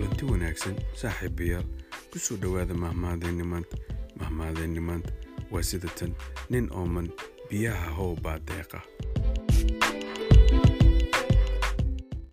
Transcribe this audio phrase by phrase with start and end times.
[0.00, 1.66] kulanti wanaagsan saaxiibayaal
[2.10, 3.76] ku soo dhowaada mahmaadeenni maanta
[4.20, 5.12] mahmaadeenni maanta.
[5.52, 6.14] Waa sida tan
[6.50, 7.12] nin ooman
[7.50, 8.80] biyaha how baa deeqa.